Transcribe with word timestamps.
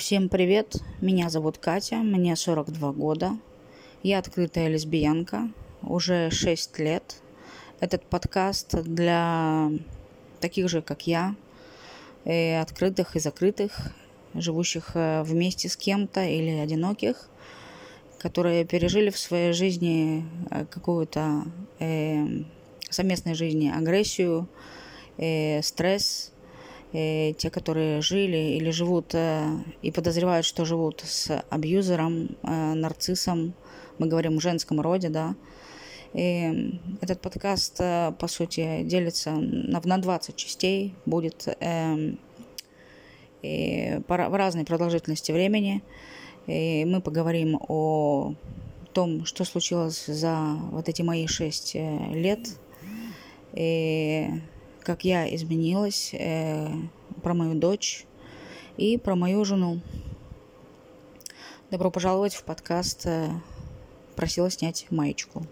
Всем 0.00 0.30
привет, 0.30 0.76
меня 1.02 1.28
зовут 1.28 1.58
Катя, 1.58 1.96
мне 1.96 2.34
42 2.34 2.92
года. 2.92 3.32
Я 4.02 4.20
открытая 4.20 4.68
лесбиянка, 4.68 5.50
уже 5.82 6.30
6 6.30 6.78
лет. 6.78 7.20
Этот 7.80 8.02
подкаст 8.06 8.82
для 8.82 9.70
таких 10.40 10.70
же, 10.70 10.80
как 10.80 11.06
я, 11.06 11.36
и 12.24 12.58
открытых 12.62 13.14
и 13.14 13.20
закрытых, 13.20 13.92
живущих 14.32 14.92
э, 14.94 15.22
вместе 15.22 15.68
с 15.68 15.76
кем-то 15.76 16.24
или 16.24 16.52
одиноких, 16.52 17.28
которые 18.18 18.64
пережили 18.64 19.10
в 19.10 19.18
своей 19.18 19.52
жизни 19.52 20.24
э, 20.50 20.64
какую-то 20.64 21.42
э, 21.78 22.24
совместной 22.88 23.34
жизни 23.34 23.70
агрессию, 23.70 24.48
э, 25.18 25.60
стресс, 25.60 26.32
э, 26.92 27.32
те, 27.34 27.50
которые 27.50 28.02
жили 28.02 28.56
или 28.56 28.70
живут 28.70 29.14
э, 29.14 29.46
и 29.82 29.90
подозревают, 29.90 30.46
что 30.46 30.64
живут 30.64 31.02
с 31.06 31.42
абьюзером, 31.50 32.36
э, 32.42 32.74
нарциссом, 32.74 33.54
мы 33.98 34.06
говорим 34.06 34.38
о 34.38 34.40
женском 34.40 34.80
роде, 34.80 35.08
да. 35.08 35.34
И 36.12 36.80
этот 37.00 37.20
подкаст, 37.20 37.76
по 37.78 38.26
сути, 38.26 38.82
делится 38.82 39.30
на, 39.30 39.80
на 39.84 39.98
20 39.98 40.34
частей, 40.34 40.94
будет 41.06 41.46
э, 41.60 42.14
и 43.42 44.00
по, 44.08 44.16
в 44.16 44.34
разной 44.34 44.64
продолжительности 44.64 45.30
времени. 45.30 45.82
И 46.46 46.84
мы 46.84 47.00
поговорим 47.00 47.60
о 47.68 48.34
том, 48.92 49.24
что 49.24 49.44
случилось 49.44 50.06
за 50.06 50.56
вот 50.72 50.88
эти 50.88 51.02
мои 51.02 51.28
шесть 51.28 51.74
лет, 51.74 52.40
и 53.52 54.30
как 54.82 55.04
я 55.04 55.32
изменилась, 55.34 56.10
э, 56.12 56.68
про 57.22 57.34
мою 57.34 57.54
дочь 57.54 58.04
и 58.76 58.98
про 58.98 59.14
мою 59.14 59.44
жену. 59.44 59.80
Добро 61.70 61.90
пожаловать 61.90 62.34
в 62.34 62.42
подкаст 62.44 63.06
э, 63.06 63.28
«Просила 64.16 64.50
снять 64.50 64.86
маечку». 64.90 65.46